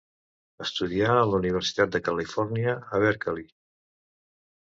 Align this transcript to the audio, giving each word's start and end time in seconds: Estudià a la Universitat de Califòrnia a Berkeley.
Estudià 0.63 1.09
a 1.17 1.25
la 1.31 1.37
Universitat 1.39 1.91
de 1.95 2.01
Califòrnia 2.07 2.73
a 2.97 3.03
Berkeley. 3.05 3.47